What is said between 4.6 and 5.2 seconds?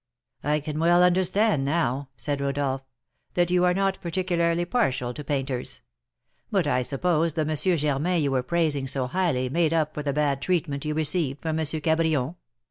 partial